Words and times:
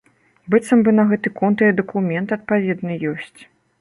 Быццам 0.53 0.79
бы 0.87 0.93
на 0.99 1.03
гэты 1.11 1.33
конт 1.39 1.63
і 1.67 1.69
дакумент 1.81 2.35
адпаведны 2.39 2.93
ёсць. 3.13 3.41